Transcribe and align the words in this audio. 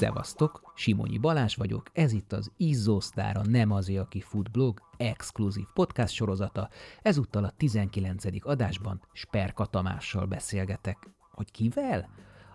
Szevasztok, 0.00 0.72
Simonyi 0.74 1.18
Balázs 1.18 1.56
vagyok, 1.56 1.90
ez 1.92 2.12
itt 2.12 2.32
az 2.32 2.52
Izzósztár, 2.56 3.36
a 3.36 3.42
Nem 3.44 3.70
az, 3.70 3.88
aki 3.88 4.20
fut 4.20 4.50
blog 4.50 4.80
exkluzív 4.96 5.64
podcast 5.74 6.14
sorozata. 6.14 6.68
Ezúttal 7.02 7.44
a 7.44 7.50
19. 7.56 8.24
adásban 8.40 9.00
Sperka 9.12 9.66
Tamással 9.66 10.26
beszélgetek. 10.26 11.10
Hogy 11.32 11.50
kivel? 11.50 12.08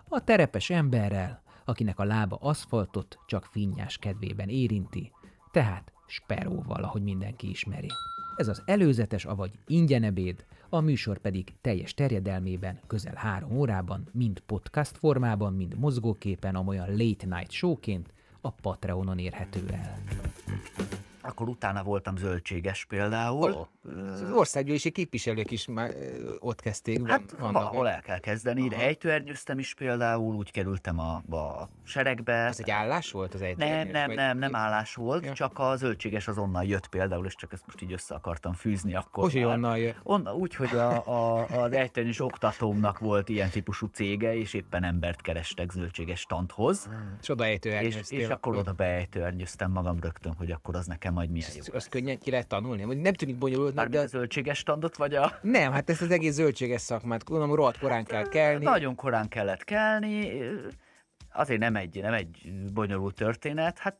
A 0.08 0.24
terepes 0.24 0.70
emberrel, 0.70 1.42
akinek 1.64 1.98
a 1.98 2.04
lába 2.04 2.36
aszfaltot 2.36 3.18
csak 3.26 3.44
finnyás 3.44 3.98
kedvében 3.98 4.48
érinti, 4.48 5.12
tehát 5.50 5.92
Speróval, 6.06 6.82
ahogy 6.82 7.02
mindenki 7.02 7.50
ismeri. 7.50 7.90
Ez 8.36 8.48
az 8.48 8.62
előzetes, 8.64 9.24
avagy 9.24 9.50
ingyenebéd, 9.66 10.44
a 10.68 10.80
műsor 10.80 11.18
pedig 11.18 11.52
teljes 11.60 11.94
terjedelmében, 11.94 12.80
közel 12.86 13.14
három 13.14 13.56
órában, 13.56 14.08
mind 14.12 14.40
podcast 14.40 14.96
formában, 14.96 15.54
mind 15.54 15.78
mozgóképen, 15.78 16.54
amolyan 16.54 16.88
late 16.88 17.26
night 17.26 17.50
showként 17.50 18.12
a 18.40 18.50
Patreonon 18.50 19.18
érhető 19.18 19.64
el. 19.72 19.98
Akkor 21.26 21.48
utána 21.48 21.82
voltam 21.82 22.16
zöldséges 22.16 22.84
például. 22.84 23.52
Oh, 23.52 23.66
az 24.12 24.30
országgyűlési 24.32 24.90
képviselők 24.90 25.50
is 25.50 25.66
már 25.66 25.94
ott 26.38 26.60
kezdték. 26.60 27.08
Hát 27.08 27.36
valahol 27.38 27.88
el 27.88 28.00
kell 28.00 28.18
kezdeni. 28.18 28.68
De 28.68 28.76
ejtőernyőztem 28.76 29.58
is 29.58 29.74
például, 29.74 30.34
úgy 30.34 30.50
kerültem 30.50 30.98
a, 30.98 31.14
a 31.36 31.68
seregbe. 31.84 32.32
Ez 32.32 32.60
egy 32.60 32.70
állás 32.70 33.10
volt 33.10 33.34
az 33.34 33.42
ejtőernyős? 33.42 33.92
Nem, 33.92 34.06
nem, 34.06 34.16
nem, 34.16 34.38
nem 34.38 34.54
állás 34.54 34.94
volt, 34.94 35.24
ja. 35.24 35.32
csak 35.32 35.58
a 35.58 35.76
zöldséges 35.76 36.28
az 36.28 36.38
onnan 36.38 36.64
jött 36.64 36.86
például, 36.86 37.26
és 37.26 37.34
csak 37.34 37.52
ezt 37.52 37.66
most 37.66 37.82
így 37.82 37.92
össze 37.92 38.14
akartam 38.14 38.52
fűzni 38.52 38.94
akkor. 38.94 39.30
Hogy 39.30 39.44
onnan 39.44 39.78
jött? 39.78 39.96
Onna, 40.02 40.34
úgy, 40.34 40.54
hogy 40.54 40.76
a, 40.76 41.06
a, 41.06 41.46
az 41.46 41.72
ejtőernyős 41.72 42.20
oktatómnak 42.20 42.98
volt 42.98 43.28
ilyen 43.28 43.50
típusú 43.50 43.86
cége, 43.86 44.36
és 44.36 44.54
éppen 44.54 44.84
embert 44.84 45.20
kerestek 45.20 45.70
zöldséges 45.70 46.24
tanthoz. 46.24 46.90
És 47.20 47.28
oda 47.28 47.48
és, 47.48 47.98
és 48.08 48.28
akkor 48.28 48.56
oda 48.56 48.72
beejtőernyőztem 48.72 49.70
magam 49.70 50.00
rögtön, 50.00 50.34
hogy 50.38 50.50
akkor 50.50 50.76
az 50.76 50.86
nekem 50.86 51.15
majd 51.16 51.30
milyen 51.30 51.50
jó. 51.54 51.74
Azt 51.74 51.88
könnyen 51.88 52.18
ki 52.18 52.30
lehet 52.30 52.46
tanulni? 52.46 52.94
Nem 52.94 53.12
tűnik 53.12 53.36
bonyolultnak, 53.36 53.88
de... 53.88 54.00
a 54.00 54.06
zöldséges 54.06 54.58
standot, 54.58 54.96
vagy 54.96 55.14
a... 55.14 55.38
Nem, 55.42 55.72
hát 55.72 55.90
ezt 55.90 56.02
az 56.02 56.10
egész 56.10 56.32
zöldséges 56.34 56.80
szakmát, 56.80 57.24
gondolom, 57.24 57.54
rohadt 57.54 57.78
korán 57.78 58.04
kell 58.04 58.28
kelni. 58.28 58.64
Nagyon 58.64 58.94
korán 58.94 59.28
kellett 59.28 59.64
kelni, 59.64 60.32
azért 61.32 61.60
nem 61.60 61.76
egy, 61.76 62.00
nem 62.02 62.12
egy 62.12 62.52
bonyolult 62.72 63.14
történet, 63.14 63.78
hát 63.78 63.96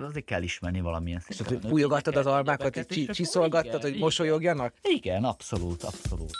azért 0.00 0.24
kell 0.24 0.42
ismerni 0.42 0.80
valamilyen 0.80 1.20
szinten. 1.20 1.60
És 1.62 1.68
bújogattad 1.68 2.16
az 2.16 2.26
almákat, 2.26 2.74
hogy 2.74 3.08
csiszolgattad, 3.12 3.82
hogy 3.82 3.98
mosolyogjanak? 3.98 4.74
Igen, 4.82 5.24
abszolút, 5.24 5.82
abszolút. 5.82 6.30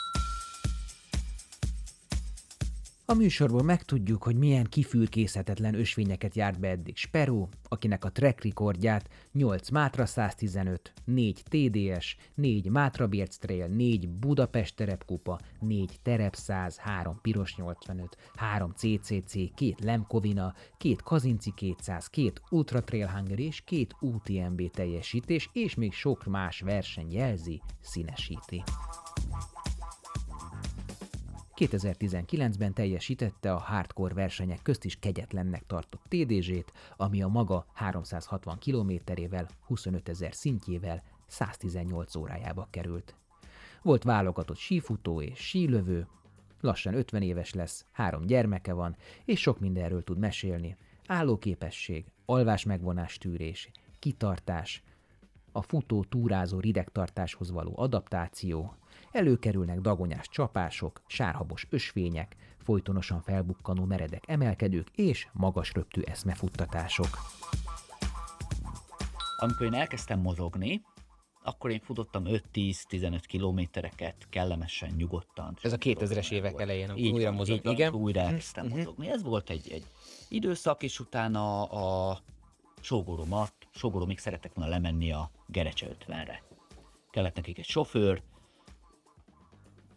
A 3.09 3.13
műsorból 3.13 3.63
megtudjuk, 3.63 4.23
hogy 4.23 4.35
milyen 4.35 4.63
kifülkészhetetlen 4.63 5.73
ösvényeket 5.73 6.35
járt 6.35 6.59
be 6.59 6.67
eddig 6.69 6.97
Speró, 6.97 7.49
akinek 7.63 8.05
a 8.05 8.11
track 8.11 8.43
rekordját 8.43 9.09
8 9.31 9.69
Mátra 9.69 10.05
115, 10.05 10.93
4 11.05 11.43
TDS, 11.43 12.15
4 12.35 12.69
Mátra 12.69 13.07
Birc 13.07 13.37
Trail, 13.37 13.67
4 13.67 14.09
Budapest 14.09 14.75
terepkupa, 14.75 15.39
4 15.59 15.99
Terep 16.01 16.35
100, 16.35 16.77
3 16.77 17.19
Piros 17.21 17.55
85, 17.55 18.17
3 18.35 18.71
CCC, 18.75 19.33
2 19.33 19.73
Lemkovina, 19.83 20.53
2 20.77 20.95
Kazinci 21.03 21.53
200, 21.55 22.07
2 22.07 22.31
Ultra 22.49 22.83
Trail 22.83 23.07
Hungary 23.07 23.45
és 23.45 23.63
2 23.65 23.87
UTMB 23.99 24.69
teljesítés, 24.71 25.49
és 25.53 25.75
még 25.75 25.93
sok 25.93 26.25
más 26.25 26.59
verseny 26.59 27.13
jelzi, 27.13 27.61
színesíti. 27.81 28.63
2019-ben 31.57 32.73
teljesítette 32.73 33.53
a 33.53 33.57
hardcore 33.57 34.13
versenyek 34.13 34.61
közt 34.61 34.85
is 34.85 34.99
kegyetlennek 34.99 35.65
tartott 35.65 36.01
TDZ-t, 36.07 36.71
ami 36.97 37.21
a 37.21 37.27
maga 37.27 37.65
360 37.73 38.57
kilométerével, 38.57 39.47
25 39.65 40.09
ezer 40.09 40.33
szintjével 40.33 41.03
118 41.27 42.15
órájába 42.15 42.67
került. 42.69 43.15
Volt 43.81 44.03
válogatott 44.03 44.57
sífutó 44.57 45.21
és 45.21 45.39
sílövő, 45.39 46.07
lassan 46.61 46.93
50 46.93 47.21
éves 47.21 47.53
lesz, 47.53 47.85
három 47.91 48.25
gyermeke 48.25 48.73
van, 48.73 48.95
és 49.25 49.39
sok 49.39 49.59
mindenről 49.59 50.03
tud 50.03 50.17
mesélni. 50.17 50.75
Állóképesség, 51.07 52.05
alvás 52.25 52.63
megvonás 52.63 53.17
tűrés, 53.17 53.69
kitartás, 53.99 54.83
a 55.51 55.61
futó 55.61 56.03
túrázó 56.03 56.59
ridegtartáshoz 56.59 57.51
való 57.51 57.73
adaptáció, 57.75 58.75
Előkerülnek 59.11 59.79
dagonyás 59.79 60.27
csapások, 60.29 61.01
sárhabos 61.07 61.67
ösvények, 61.69 62.35
folytonosan 62.57 63.21
felbukkanó 63.21 63.85
meredek 63.85 64.23
emelkedők 64.27 64.87
és 64.95 65.27
magas 65.33 65.73
röptű 65.73 66.01
eszmefuttatások. 66.01 67.07
Amikor 69.37 69.65
én 69.65 69.73
elkezdtem 69.73 70.19
mozogni, 70.19 70.81
akkor 71.47 71.71
én 71.71 71.79
futottam 71.79 72.23
5-10-15 72.25 73.19
kilométereket 73.27 74.15
kellemesen, 74.29 74.89
nyugodtan. 74.97 75.57
Ez 75.61 75.73
a 75.73 75.77
2000-es 75.77 76.31
évek 76.31 76.59
elején, 76.59 76.91
így 76.95 77.13
újra 77.13 77.31
mozogni. 77.31 77.71
Igen. 77.71 77.73
igen. 77.73 78.01
Újra 78.01 78.19
elkezdtem 78.19 78.65
uh-huh. 78.65 78.79
mozogni. 78.79 79.09
Ez 79.09 79.23
volt 79.23 79.49
egy, 79.49 79.71
egy 79.71 79.85
időszak, 80.29 80.83
és 80.83 80.99
utána 80.99 81.63
a 81.63 82.19
sógoromat, 82.81 83.53
sógoromig 83.71 84.19
szerettek 84.19 84.53
volna 84.53 84.71
lemenni 84.71 85.11
a 85.11 85.31
Gerecse 85.45 85.87
50-re. 85.99 86.43
Kellett 87.09 87.35
nekik 87.35 87.57
egy 87.57 87.65
sofőr, 87.65 88.21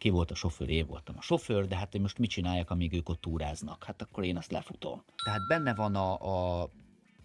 ki 0.01 0.09
volt 0.09 0.31
a 0.31 0.35
sofőr, 0.35 0.69
én 0.69 0.87
voltam 0.87 1.15
a 1.19 1.23
sofőr, 1.23 1.67
de 1.67 1.77
hát 1.77 1.95
én 1.95 2.01
most 2.01 2.19
mit 2.19 2.31
csináljak, 2.31 2.71
amíg 2.71 2.93
ők 2.93 3.09
ott 3.09 3.21
túráznak? 3.21 3.85
Hát 3.85 4.03
akkor 4.03 4.25
én 4.25 4.37
azt 4.37 4.51
lefutom. 4.51 5.05
Tehát 5.25 5.47
benne 5.49 5.75
van 5.75 5.95
a, 5.95 6.63
a 6.63 6.71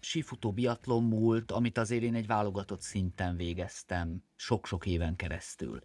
sífutó 0.00 0.52
biatlon 0.52 1.02
múlt, 1.02 1.50
amit 1.50 1.78
azért 1.78 2.02
én 2.02 2.14
egy 2.14 2.26
válogatott 2.26 2.80
szinten 2.80 3.36
végeztem 3.36 4.22
sok-sok 4.34 4.86
éven 4.86 5.16
keresztül. 5.16 5.80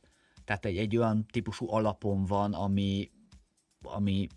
Tehát 0.46 0.66
egy, 0.66 0.78
egy 0.78 0.98
olyan 0.98 1.26
típusú 1.26 1.72
alapon 1.72 2.26
van, 2.26 2.54
ami, 2.54 3.12
ami 3.82 4.28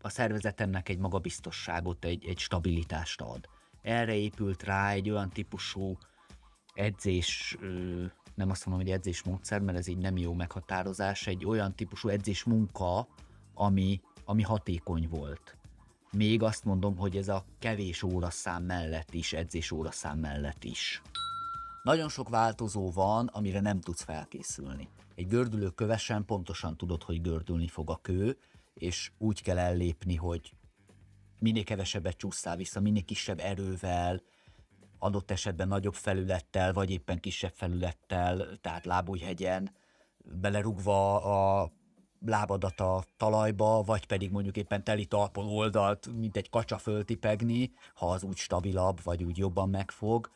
a 0.00 0.08
szervezetemnek 0.08 0.88
egy 0.88 0.98
magabiztosságot, 0.98 2.04
egy, 2.04 2.26
egy 2.26 2.38
stabilitást 2.38 3.20
ad. 3.20 3.48
Erre 3.82 4.14
épült 4.14 4.62
rá 4.62 4.90
egy 4.90 5.10
olyan 5.10 5.30
típusú 5.30 5.98
edzés 6.74 7.56
nem 8.34 8.50
azt 8.50 8.66
mondom, 8.66 8.84
hogy 8.84 8.94
edzésmódszer, 8.94 9.60
mert 9.60 9.78
ez 9.78 9.86
így 9.86 9.98
nem 9.98 10.16
jó 10.16 10.32
meghatározás, 10.32 11.26
egy 11.26 11.44
olyan 11.44 11.74
típusú 11.74 12.08
edzés 12.08 12.44
munka, 12.44 13.08
ami, 13.54 14.00
ami 14.24 14.42
hatékony 14.42 15.08
volt. 15.08 15.56
Még 16.12 16.42
azt 16.42 16.64
mondom, 16.64 16.96
hogy 16.96 17.16
ez 17.16 17.28
a 17.28 17.44
kevés 17.58 18.02
óraszám 18.02 18.62
mellett 18.62 19.14
is, 19.14 19.32
edzés 19.32 19.70
óraszám 19.70 20.18
mellett 20.18 20.64
is. 20.64 21.02
Nagyon 21.82 22.08
sok 22.08 22.28
változó 22.28 22.90
van, 22.90 23.26
amire 23.26 23.60
nem 23.60 23.80
tudsz 23.80 24.02
felkészülni. 24.02 24.88
Egy 25.14 25.26
gördülő 25.26 25.68
kövesen 25.68 26.24
pontosan 26.24 26.76
tudod, 26.76 27.02
hogy 27.02 27.20
gördülni 27.20 27.68
fog 27.68 27.90
a 27.90 27.98
kő, 28.02 28.38
és 28.74 29.12
úgy 29.18 29.42
kell 29.42 29.58
ellépni, 29.58 30.16
hogy 30.16 30.54
minél 31.38 31.64
kevesebbet 31.64 32.16
csúsztál 32.16 32.56
vissza, 32.56 32.80
minél 32.80 33.04
kisebb 33.04 33.38
erővel, 33.38 34.22
adott 35.02 35.30
esetben 35.30 35.68
nagyobb 35.68 35.94
felülettel, 35.94 36.72
vagy 36.72 36.90
éppen 36.90 37.20
kisebb 37.20 37.52
felülettel, 37.54 38.58
tehát 38.60 38.84
lábújhegyen, 38.84 39.70
belerugva 40.24 41.22
a 41.22 41.70
lábadat 42.26 42.80
a 42.80 43.04
talajba, 43.16 43.82
vagy 43.82 44.06
pedig 44.06 44.30
mondjuk 44.30 44.56
éppen 44.56 44.84
teli 44.84 45.06
talpon 45.06 45.46
oldalt, 45.46 46.06
mint 46.16 46.36
egy 46.36 46.50
kacsa 46.50 46.78
föltipegni, 46.78 47.72
ha 47.94 48.10
az 48.10 48.22
úgy 48.22 48.36
stabilabb, 48.36 49.02
vagy 49.02 49.22
úgy 49.22 49.38
jobban 49.38 49.70
megfog. 49.70 50.30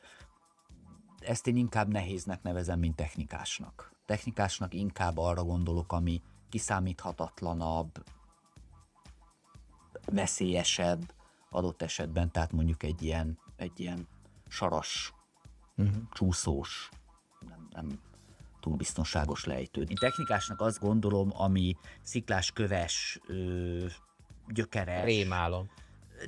Ezt 1.19 1.47
én 1.47 1.57
inkább 1.57 1.89
nehéznek 1.89 2.43
nevezem, 2.43 2.79
mint 2.79 2.97
technikásnak. 2.97 3.93
Technikásnak 4.07 4.75
inkább 4.75 5.19
arra 5.19 5.45
gondolok, 5.45 5.93
ami 5.93 6.23
kiszámíthatatlanabb, 6.49 8.05
veszélyesebb 10.07 11.13
adott 11.51 11.83
esetben, 11.83 12.31
tehát 12.31 12.53
mondjuk 12.53 12.83
egy 12.83 13.03
ilyen, 13.03 13.39
egy 13.57 13.81
ilyen 13.81 14.09
saras, 14.49 15.13
uh-huh. 15.77 15.97
csúszós, 16.13 16.89
nem, 17.49 17.69
nem 17.71 18.01
túl 18.61 18.77
biztonságos 18.77 19.45
lejtő. 19.45 19.81
Én 19.81 19.97
technikásnak 19.97 20.61
azt 20.61 20.81
gondolom, 20.81 21.31
ami 21.33 21.77
sziklás 22.03 22.51
köves, 22.53 23.21
ö, 23.27 23.87
gyökeres. 24.49 25.05
Rémálom. 25.05 25.71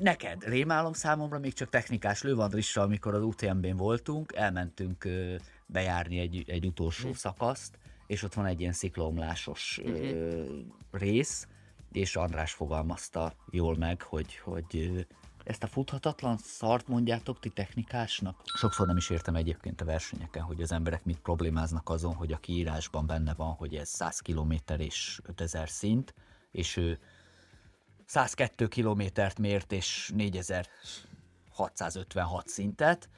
Neked 0.00 0.44
rémálom 0.44 0.92
számomra, 0.92 1.38
még 1.38 1.52
csak 1.52 1.68
technikás 1.68 2.22
Lővandrissal, 2.22 2.84
amikor 2.84 3.14
az 3.14 3.22
UTMB-n 3.22 3.76
voltunk, 3.76 4.32
elmentünk 4.34 5.04
ö, 5.04 5.36
bejárni 5.66 6.18
egy, 6.18 6.44
egy 6.46 6.66
utolsó 6.66 7.02
uh-huh. 7.02 7.18
szakaszt, 7.18 7.78
és 8.06 8.22
ott 8.22 8.34
van 8.34 8.46
egy 8.46 8.60
ilyen 8.60 8.72
sziklomlásos 8.72 9.80
ö, 9.84 10.44
rész, 10.90 11.48
és 11.92 12.16
András 12.16 12.52
fogalmazta 12.52 13.32
jól 13.50 13.76
meg, 13.76 14.02
hogy, 14.02 14.36
hogy 14.36 15.06
ezt 15.48 15.62
a 15.62 15.66
futhatatlan 15.66 16.36
szart 16.36 16.88
mondjátok 16.88 17.40
ti 17.40 17.48
technikásnak? 17.48 18.42
Sokszor 18.44 18.86
nem 18.86 18.96
is 18.96 19.10
értem 19.10 19.34
egyébként 19.34 19.80
a 19.80 19.84
versenyeken, 19.84 20.42
hogy 20.42 20.62
az 20.62 20.72
emberek 20.72 21.04
mit 21.04 21.18
problémáznak 21.18 21.88
azon, 21.88 22.14
hogy 22.14 22.32
a 22.32 22.38
kiírásban 22.38 23.06
benne 23.06 23.34
van, 23.34 23.52
hogy 23.52 23.74
ez 23.74 23.88
100 23.88 24.18
km 24.18 24.52
és 24.76 25.20
5000 25.24 25.68
szint, 25.68 26.14
és 26.50 26.76
ő 26.76 26.98
102 28.06 28.68
kilométert 28.68 29.38
mért, 29.38 29.72
és 29.72 30.12
4000 30.14 30.66
656 31.50 32.48
szintet. 32.48 33.08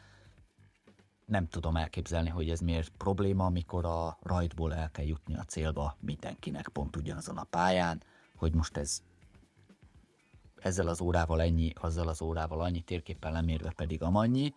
Nem 1.26 1.48
tudom 1.48 1.76
elképzelni, 1.76 2.28
hogy 2.28 2.50
ez 2.50 2.60
miért 2.60 2.92
probléma, 2.96 3.44
amikor 3.44 3.84
a 3.84 4.18
rajtból 4.22 4.74
el 4.74 4.90
kell 4.90 5.06
jutni 5.06 5.36
a 5.36 5.44
célba 5.44 5.96
mindenkinek 6.00 6.68
pont 6.68 6.96
ugyanazon 6.96 7.36
a 7.36 7.44
pályán, 7.44 8.02
hogy 8.36 8.54
most 8.54 8.76
ez 8.76 9.02
ezzel 10.62 10.88
az 10.88 11.00
órával 11.00 11.40
ennyi, 11.40 11.72
azzal 11.80 12.08
az 12.08 12.22
órával 12.22 12.60
annyi, 12.60 12.80
térképpen 12.80 13.32
lemérve 13.32 13.72
pedig 13.76 14.02
amannyi. 14.02 14.54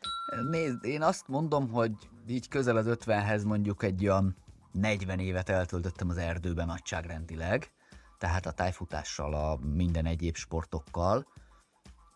Nézd, 0.49 0.85
én 0.85 1.01
azt 1.01 1.27
mondom, 1.27 1.69
hogy 1.69 1.91
így 2.27 2.47
közel 2.47 2.77
az 2.77 2.85
50-hez 2.89 3.45
mondjuk 3.45 3.83
egy 3.83 4.03
olyan 4.03 4.35
40 4.71 5.19
évet 5.19 5.49
eltöltöttem 5.49 6.09
az 6.09 6.17
erdőben 6.17 6.65
nagyságrendileg, 6.65 7.71
tehát 8.17 8.45
a 8.45 8.51
tájfutással, 8.51 9.33
a 9.33 9.55
minden 9.55 10.05
egyéb 10.05 10.35
sportokkal. 10.35 11.27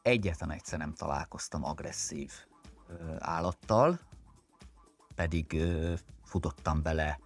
Egyetlen 0.01 0.51
egyszer 0.51 0.79
nem 0.79 0.93
találkoztam 0.93 1.63
agresszív 1.63 2.31
állattal, 3.19 3.99
pedig 5.15 5.63
futottam 6.23 6.81
bele 6.81 7.19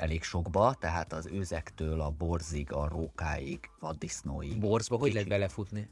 elég 0.00 0.22
sokba, 0.22 0.74
tehát 0.74 1.12
az 1.12 1.26
őzektől 1.26 2.00
a 2.00 2.10
borzig, 2.10 2.72
a 2.72 2.88
rókáig, 2.88 3.70
vaddisznóig. 3.80 4.58
Borzba 4.60 4.96
hogy 4.96 5.12
lehet 5.12 5.28
belefutni? 5.28 5.88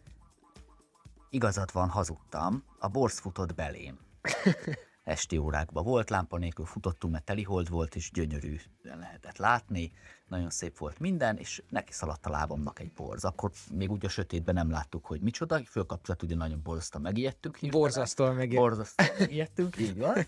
Igazad 1.30 1.72
van, 1.72 1.88
hazudtam. 1.88 2.64
A 2.78 2.88
borz 2.88 3.18
futott 3.18 3.54
belém. 3.54 3.98
Esti 5.08 5.36
órákban 5.36 5.84
volt, 5.84 6.10
lámpa 6.10 6.38
nélkül 6.38 6.64
futottunk, 6.64 7.12
mert 7.12 7.24
telihold 7.24 7.68
volt, 7.68 7.94
és 7.94 8.10
gyönyörű 8.10 8.56
lehetett 8.82 9.36
látni. 9.36 9.92
Nagyon 10.26 10.50
szép 10.50 10.78
volt 10.78 10.98
minden, 10.98 11.36
és 11.36 11.62
neki 11.68 11.92
szaladt 11.92 12.26
a 12.26 12.30
lábamnak 12.30 12.80
egy 12.80 12.92
borz. 12.92 13.24
Akkor 13.24 13.50
még 13.72 13.90
úgy 13.90 14.04
a 14.04 14.08
sötétben 14.08 14.54
nem 14.54 14.70
láttuk, 14.70 15.06
hogy 15.06 15.20
micsoda, 15.20 15.60
fölkapcsolat, 15.64 16.22
ugye 16.22 16.34
nagyon 16.34 16.60
borzasztóan 16.62 17.02
megijedtünk. 17.02 17.58
Borzasztóan 17.70 18.34
meg. 18.34 18.48
Borzasztóan 18.48 19.08
megijedtünk, 19.18 19.78
így 19.78 19.96
van. 19.96 20.26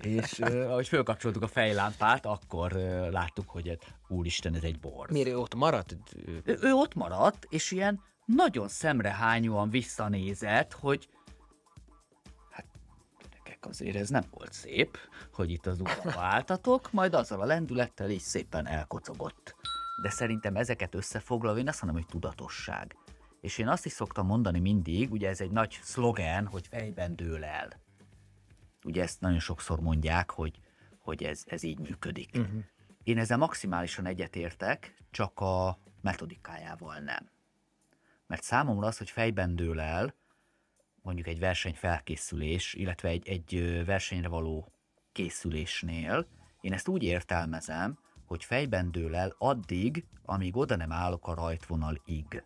És 0.00 0.38
uh, 0.38 0.70
ahogy 0.70 0.88
fölkapcsoltuk 0.88 1.42
a 1.42 1.48
fejlámpát, 1.48 2.26
akkor 2.26 2.72
uh, 2.72 3.10
láttuk, 3.10 3.48
hogy 3.48 3.68
ez, 3.68 3.78
úristen, 4.08 4.54
ez 4.54 4.62
egy 4.62 4.80
borz. 4.80 5.12
Miért 5.12 5.28
ő 5.28 5.38
ott 5.38 5.54
maradt? 5.54 5.96
Ő, 6.44 6.58
ő 6.60 6.72
ott 6.72 6.94
maradt, 6.94 7.46
és 7.48 7.70
ilyen 7.70 8.00
nagyon 8.24 8.68
szemrehányóan 8.68 9.70
visszanézett, 9.70 10.72
hogy 10.72 11.08
azért 13.66 13.96
ez 13.96 14.08
nem 14.08 14.24
volt 14.30 14.52
szép, 14.52 14.98
hogy 15.32 15.50
itt 15.50 15.66
az 15.66 15.80
utcába 15.80 16.20
álltatok, 16.34 16.92
majd 16.92 17.14
azzal 17.14 17.40
a 17.40 17.44
lendülettel 17.44 18.10
így 18.10 18.20
szépen 18.20 18.66
elkocogott. 18.66 19.54
De 20.02 20.10
szerintem 20.10 20.56
ezeket 20.56 20.94
összefoglalva 20.94 21.58
én 21.58 21.68
azt 21.68 21.82
mondom, 21.82 22.02
hogy 22.02 22.10
tudatosság. 22.10 22.96
És 23.40 23.58
én 23.58 23.68
azt 23.68 23.86
is 23.86 23.92
szoktam 23.92 24.26
mondani 24.26 24.60
mindig, 24.60 25.12
ugye 25.12 25.28
ez 25.28 25.40
egy 25.40 25.50
nagy 25.50 25.78
szlogen, 25.82 26.46
hogy 26.46 26.66
fejben 26.66 27.16
dől 27.16 27.44
el. 27.44 27.80
Ugye 28.84 29.02
ezt 29.02 29.20
nagyon 29.20 29.38
sokszor 29.38 29.80
mondják, 29.80 30.30
hogy, 30.30 30.60
hogy 30.98 31.22
ez, 31.22 31.42
ez 31.46 31.62
így 31.62 31.78
működik. 31.78 32.30
Uh-huh. 32.34 32.64
Én 33.02 33.18
ezzel 33.18 33.36
maximálisan 33.36 34.06
egyetértek, 34.06 34.94
csak 35.10 35.40
a 35.40 35.78
metodikájával 36.00 36.98
nem. 36.98 37.30
Mert 38.26 38.42
számomra 38.42 38.86
az, 38.86 38.98
hogy 38.98 39.10
fejben 39.10 39.56
dől 39.56 39.80
el, 39.80 40.14
mondjuk 41.02 41.26
egy 41.26 41.38
verseny 41.38 41.74
felkészülés, 41.74 42.74
illetve 42.74 43.08
egy, 43.08 43.28
egy 43.28 43.82
versenyre 43.84 44.28
való 44.28 44.72
készülésnél, 45.12 46.26
én 46.60 46.72
ezt 46.72 46.88
úgy 46.88 47.02
értelmezem, 47.02 47.98
hogy 48.26 48.44
fejben 48.44 48.90
dől 48.90 49.16
el 49.16 49.34
addig, 49.38 50.04
amíg 50.24 50.56
oda 50.56 50.76
nem 50.76 50.92
állok 50.92 51.28
a 51.28 51.34
rajtvonalig. 51.34 52.44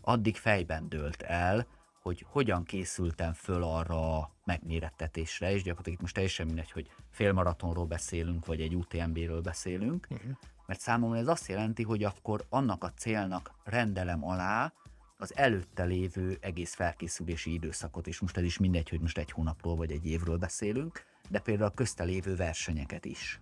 Addig 0.00 0.36
fejben 0.36 0.88
dőlt 0.88 1.22
el, 1.22 1.66
hogy 2.02 2.26
hogyan 2.28 2.64
készültem 2.64 3.32
föl 3.32 3.62
arra 3.62 4.18
a 4.18 4.30
megmérettetésre, 4.44 5.52
és 5.52 5.62
gyakorlatilag 5.62 5.96
itt 5.96 6.00
most 6.00 6.14
teljesen 6.14 6.46
mindegy, 6.46 6.70
hogy 6.70 6.90
félmaratonról 7.10 7.86
beszélünk, 7.86 8.46
vagy 8.46 8.60
egy 8.60 8.74
UTMB-ről 8.74 9.40
beszélünk, 9.40 10.06
uh-huh. 10.10 10.30
mert 10.66 10.80
számomra 10.80 11.18
ez 11.18 11.28
azt 11.28 11.48
jelenti, 11.48 11.82
hogy 11.82 12.04
akkor 12.04 12.46
annak 12.48 12.84
a 12.84 12.92
célnak 12.92 13.50
rendelem 13.64 14.24
alá 14.24 14.72
az 15.16 15.36
előtte 15.36 15.84
lévő 15.84 16.38
egész 16.40 16.74
felkészülési 16.74 17.52
időszakot, 17.52 18.06
és 18.06 18.20
most 18.20 18.36
ez 18.36 18.44
is 18.44 18.58
mindegy, 18.58 18.88
hogy 18.88 19.00
most 19.00 19.18
egy 19.18 19.30
hónapról 19.30 19.76
vagy 19.76 19.90
egy 19.90 20.06
évről 20.06 20.36
beszélünk, 20.36 21.04
de 21.28 21.38
például 21.38 21.70
a 21.70 21.74
közte 21.74 22.04
lévő 22.04 22.36
versenyeket 22.36 23.04
is. 23.04 23.40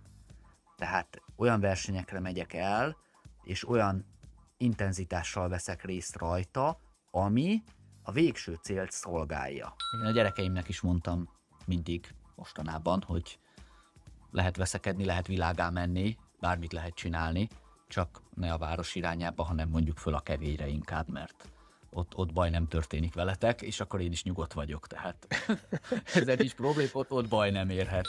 Tehát 0.77 1.21
olyan 1.35 1.59
versenyekre 1.59 2.19
megyek 2.19 2.53
el, 2.53 2.97
és 3.43 3.67
olyan 3.67 4.05
intenzitással 4.57 5.49
veszek 5.49 5.83
részt 5.83 6.15
rajta, 6.15 6.79
ami 7.11 7.63
a 8.03 8.11
végső 8.11 8.59
célt 8.61 8.91
szolgálja. 8.91 9.75
Én 10.01 10.07
a 10.07 10.11
gyerekeimnek 10.11 10.69
is 10.69 10.81
mondtam 10.81 11.29
mindig 11.65 12.13
mostanában, 12.35 13.03
hogy 13.05 13.39
lehet 14.31 14.57
veszekedni, 14.57 15.05
lehet 15.05 15.27
világá 15.27 15.69
menni, 15.69 16.17
bármit 16.39 16.73
lehet 16.73 16.93
csinálni, 16.93 17.47
csak 17.87 18.21
ne 18.33 18.53
a 18.53 18.57
város 18.57 18.95
irányába, 18.95 19.43
hanem 19.43 19.69
mondjuk 19.69 19.97
föl 19.97 20.13
a 20.13 20.19
kevélyre 20.19 20.67
inkább, 20.67 21.09
mert 21.09 21.49
ott, 21.95 22.15
ott 22.15 22.33
baj 22.33 22.49
nem 22.49 22.67
történik 22.67 23.13
veletek, 23.13 23.61
és 23.61 23.79
akkor 23.79 24.01
én 24.01 24.11
is 24.11 24.23
nyugodt 24.23 24.53
vagyok, 24.53 24.87
tehát 24.87 25.27
ezzel 26.15 26.39
is 26.39 26.53
problém, 26.53 26.87
ott, 26.93 27.11
ott 27.11 27.27
baj 27.27 27.51
nem 27.51 27.69
érhet. 27.69 28.07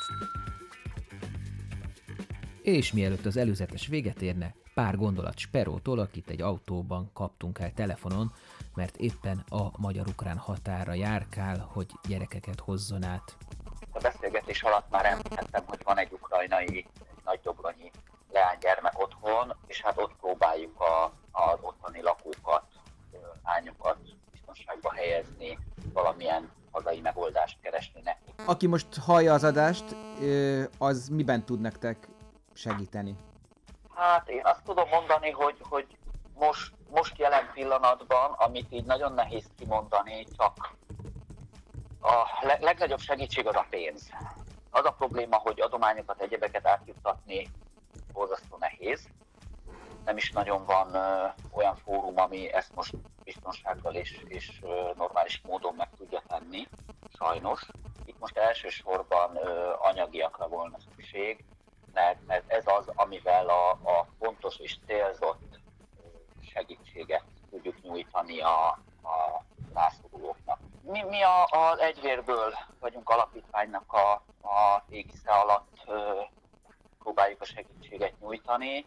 És 2.62 2.92
mielőtt 2.92 3.26
az 3.26 3.36
előzetes 3.36 3.86
véget 3.86 4.22
érne, 4.22 4.54
pár 4.74 4.96
gondolat 4.96 5.38
Sperótól, 5.38 5.98
akit 5.98 6.30
egy 6.30 6.42
autóban 6.42 7.10
kaptunk 7.12 7.58
el 7.58 7.72
telefonon, 7.72 8.32
mert 8.74 8.96
éppen 8.96 9.44
a 9.48 9.80
magyar-ukrán 9.80 10.38
határa 10.38 10.92
járkál, 10.92 11.68
hogy 11.72 11.86
gyerekeket 12.08 12.60
hozzon 12.60 13.04
át. 13.04 13.36
A 13.92 13.98
beszélgetés 13.98 14.62
alatt 14.62 14.90
már 14.90 15.04
említettem, 15.04 15.64
hogy 15.66 15.80
van 15.84 15.98
egy 15.98 16.12
ukrajnai, 16.12 16.76
egy 16.76 17.22
nagy 17.24 17.40
dobronyi 17.42 17.90
leánygyermek 18.32 19.02
otthon, 19.02 19.56
és 19.66 19.80
hát 19.80 19.98
ott 19.98 20.12
próbáljuk 20.20 20.80
a, 20.80 21.12
az 21.30 21.58
otthoni 21.60 21.95
Aki 28.46 28.66
most 28.66 28.86
hallja 28.96 29.32
az 29.32 29.44
adást, 29.44 29.96
az 30.78 31.08
miben 31.08 31.44
tud 31.44 31.60
nektek 31.60 32.08
segíteni? 32.52 33.16
Hát 33.94 34.28
én 34.28 34.40
azt 34.42 34.62
tudom 34.64 34.88
mondani, 34.88 35.30
hogy, 35.30 35.56
hogy 35.60 35.86
most, 36.34 36.72
most 36.90 37.18
jelen 37.18 37.50
pillanatban, 37.54 38.32
amit 38.32 38.72
így 38.72 38.84
nagyon 38.84 39.12
nehéz 39.12 39.44
kimondani, 39.58 40.26
csak 40.36 40.74
a 42.00 42.46
le- 42.46 42.58
legnagyobb 42.60 42.98
segítség 42.98 43.46
az 43.46 43.54
a 43.54 43.66
pénz. 43.70 44.10
Az 44.70 44.84
a 44.84 44.90
probléma, 44.90 45.36
hogy 45.36 45.60
adományokat, 45.60 46.20
egyebeket 46.20 46.66
átjuttatni 46.66 47.48
borzasztó 48.12 48.56
nehéz. 48.60 49.08
Nem 50.06 50.16
is 50.16 50.32
nagyon 50.32 50.64
van 50.64 50.96
olyan 51.50 51.76
fórum, 51.76 52.18
ami 52.18 52.52
ezt 52.52 52.74
most 52.74 52.94
biztonsággal 53.24 53.94
és, 53.94 54.22
és 54.28 54.60
normális 54.96 55.40
módon 55.44 55.74
meg 55.74 55.88
tudja 55.96 56.22
tenni, 56.26 56.68
sajnos. 57.18 57.66
Itt 58.04 58.18
most 58.18 58.36
elsősorban 58.36 59.36
anyagiakra 59.78 60.48
volna 60.48 60.76
szükség, 60.78 61.44
mert, 61.92 62.26
mert 62.26 62.52
ez 62.52 62.66
az, 62.66 62.84
amivel 62.94 63.48
a, 63.48 63.70
a 63.70 64.06
fontos 64.18 64.56
és 64.56 64.76
célzott 64.86 65.58
segítséget 66.52 67.24
tudjuk 67.50 67.82
nyújtani 67.82 68.40
a, 68.40 68.68
a 69.02 69.44
rászorulóknak. 69.74 70.58
Mi, 70.82 71.02
mi 71.02 71.22
a, 71.22 71.44
az 71.44 71.78
egyvérből 71.78 72.54
vagyunk 72.80 73.08
alapítványnak 73.08 73.92
a, 73.92 74.12
a 74.48 74.84
égisze 74.88 75.30
alatt 75.30 75.90
próbáljuk 76.98 77.40
a 77.40 77.44
segítséget 77.44 78.20
nyújtani. 78.20 78.86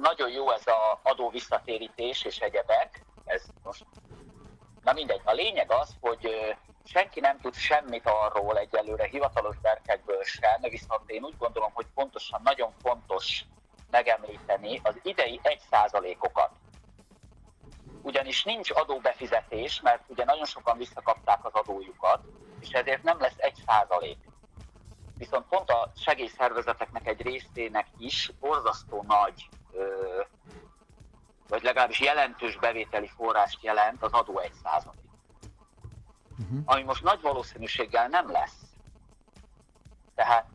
Nagyon 0.00 0.30
jó 0.30 0.50
ez 0.50 0.66
a 0.66 1.00
adó 1.02 1.30
visszatérítés 1.30 2.24
és 2.24 2.38
egyebek, 2.38 3.04
ez 3.24 3.42
most 3.62 3.84
Na 4.88 4.94
mindegy, 4.94 5.20
a 5.24 5.32
lényeg 5.32 5.70
az, 5.72 5.96
hogy 6.00 6.56
senki 6.84 7.20
nem 7.20 7.40
tud 7.40 7.54
semmit 7.54 8.06
arról 8.06 8.58
egyelőre 8.58 9.06
hivatalos 9.06 9.56
berkekből 9.56 10.24
sem, 10.24 10.60
viszont 10.60 11.10
én 11.10 11.24
úgy 11.24 11.36
gondolom, 11.38 11.70
hogy 11.74 11.86
pontosan 11.94 12.40
nagyon 12.44 12.72
fontos 12.82 13.44
megemlíteni 13.90 14.80
az 14.82 14.98
idei 15.02 15.40
1%-okat. 15.42 16.50
Ugyanis 18.02 18.44
nincs 18.44 18.70
adóbefizetés, 18.70 19.80
mert 19.80 20.02
ugye 20.06 20.24
nagyon 20.24 20.44
sokan 20.44 20.78
visszakapták 20.78 21.44
az 21.44 21.52
adójukat, 21.52 22.20
és 22.60 22.68
ezért 22.68 23.02
nem 23.02 23.20
lesz 23.20 23.36
1%. 23.38 24.16
Viszont 25.16 25.46
pont 25.48 25.70
a 25.70 25.92
segélyszervezeteknek 25.96 27.06
egy 27.06 27.22
részének 27.22 27.86
is 27.98 28.32
borzasztó 28.40 29.04
nagy 29.06 29.48
vagy 31.48 31.62
legalábbis 31.62 32.00
jelentős 32.00 32.56
bevételi 32.56 33.08
forrást 33.16 33.62
jelent 33.62 34.02
az 34.02 34.12
adó 34.12 34.38
1 34.38 34.52
százalék. 34.62 35.00
Uh-huh. 36.38 36.58
Ami 36.64 36.82
most 36.82 37.02
nagy 37.02 37.20
valószínűséggel 37.20 38.08
nem 38.08 38.30
lesz. 38.30 38.62
Tehát 40.14 40.46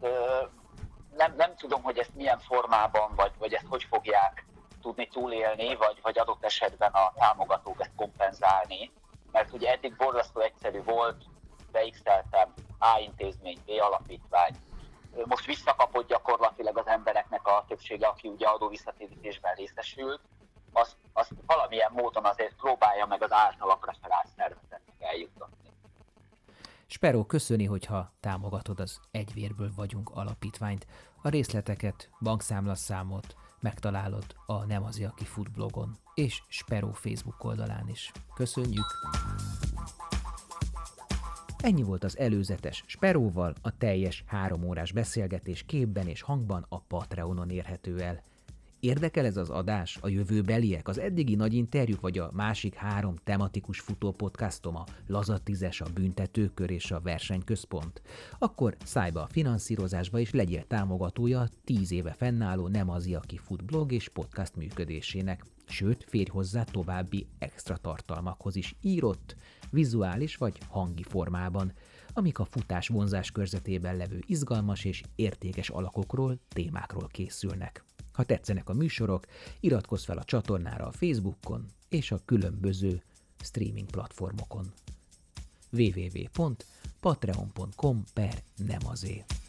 nem, 1.18 1.36
nem 1.36 1.56
tudom, 1.56 1.84
hogy 1.84 1.98
ezt 1.98 2.16
milyen 2.16 2.40
formában, 2.40 3.16
vagy, 3.16 3.32
vagy 3.38 3.54
ezt 3.54 3.68
hogy 3.70 3.84
fogják 3.84 4.46
tudni 4.82 5.08
túlélni, 5.08 5.76
vagy, 5.76 6.00
vagy 6.02 6.18
adott 6.18 6.44
esetben 6.44 6.92
a 6.92 7.14
támogatók 7.16 7.82
ezt 7.82 7.96
kompenzálni. 7.96 8.92
Mert 9.32 9.54
ugye 9.54 9.72
eddig 9.72 9.96
borzasztó 9.96 10.40
egyszerű 10.40 10.84
volt 10.84 11.24
beixeltem, 11.72 12.54
A 12.80 13.00
intézmény, 13.00 13.58
B 13.66 13.70
alapítvány. 13.82 14.56
Most 15.26 15.46
visszakapott 15.46 16.08
gyakorlatilag 16.08 16.78
az 16.78 16.88
embereknek 16.88 17.48
a 17.48 17.66
többsége, 17.68 18.08
aki 18.08 18.28
ugye 18.28 18.48
adóvisszatérítésben 18.48 19.56
részesült, 19.56 20.20
azt, 20.74 20.96
azt 21.14 21.32
valamilyen 21.46 21.92
módon 21.92 22.26
azért 22.26 22.56
próbálja 22.56 23.06
meg 23.06 23.24
az 23.24 23.32
általa 23.32 23.76
preferált 23.76 24.28
szervezetnek 24.38 24.82
eljuttatni. 25.00 25.64
Speró 26.86 27.26
köszöni, 27.26 27.66
hogyha 27.66 28.12
támogatod 28.20 28.80
az 28.80 29.00
Egyvérből 29.12 29.72
vagyunk 29.76 30.10
alapítványt. 30.14 30.88
A 31.22 31.30
részleteket, 31.30 32.10
bankszámlaszámot 32.20 33.36
megtalálod 33.60 34.26
a 34.46 34.66
Nem 34.66 34.84
az 34.84 35.02
Aki 35.12 35.26
Food 35.26 35.52
blogon 35.52 35.98
és 36.14 36.42
Speró 36.48 36.92
Facebook 36.92 37.44
oldalán 37.44 37.88
is. 37.90 38.12
Köszönjük! 38.34 38.86
Ennyi 41.64 41.84
volt 41.84 42.04
az 42.04 42.18
előzetes 42.18 42.84
Speróval, 42.88 43.54
a 43.62 43.78
teljes 43.78 44.24
három 44.28 44.64
órás 44.64 44.92
beszélgetés 44.92 45.64
képben 45.64 46.08
és 46.08 46.22
hangban 46.22 46.66
a 46.70 46.80
Patreonon 46.80 47.50
érhető 47.50 48.00
el– 48.02 48.22
Érdekel 48.84 49.26
ez 49.26 49.38
az 49.38 49.50
adás, 49.50 49.98
a 50.02 50.08
jövőbeliek, 50.08 50.88
az 50.88 50.98
eddigi 51.00 51.36
nagy 51.36 51.54
interjúk, 51.54 52.02
vagy 52.02 52.18
a 52.18 52.30
másik 52.34 52.74
három 52.74 53.16
tematikus 53.24 53.80
futópodcastom, 53.80 54.76
a 54.76 54.84
Lazatizes, 55.08 55.82
a 55.82 55.86
Büntetőkör 55.94 56.70
és 56.70 56.92
a 56.92 57.00
Versenyközpont? 57.00 58.02
Akkor 58.40 58.76
szállj 58.84 59.12
be 59.12 59.20
a 59.20 59.28
finanszírozásba 59.28 60.20
és 60.20 60.32
legyél 60.32 60.68
támogatója 60.68 61.48
10 61.64 61.92
éve 61.92 62.14
fennálló 62.14 62.68
Nem 62.68 62.90
az 62.90 63.08
aki 63.14 63.38
fut 63.38 63.66
blog 63.66 63.92
és 63.92 64.10
podcast 64.10 64.56
működésének. 64.56 65.46
Sőt, 65.66 66.06
férj 66.08 66.30
hozzá 66.30 66.64
további 66.64 67.28
extra 67.40 67.78
tartalmakhoz 67.78 68.56
is 68.56 68.76
írott, 68.82 69.36
vizuális 69.72 70.36
vagy 70.36 70.58
hangi 70.70 71.04
formában, 71.04 71.74
amik 72.14 72.40
a 72.40 72.46
futás 72.46 72.88
vonzás 72.88 73.32
körzetében 73.32 73.98
levő 73.98 74.24
izgalmas 74.26 74.86
és 74.86 75.04
értékes 75.16 75.70
alakokról, 75.70 76.40
témákról 76.48 77.08
készülnek. 77.12 77.84
Ha 78.14 78.24
tetszenek 78.24 78.70
a 78.70 78.74
műsorok, 78.74 79.26
iratkozz 79.60 80.04
fel 80.04 80.18
a 80.18 80.24
csatornára 80.24 80.86
a 80.86 80.92
Facebookon 80.92 81.66
és 81.90 82.12
a 82.12 82.22
különböző 82.26 83.02
streaming 83.44 83.90
platformokon. 83.90 84.74
www.patreon.com 85.70 88.04
per 88.14 88.44
nem 88.56 88.88
azért. 88.88 89.43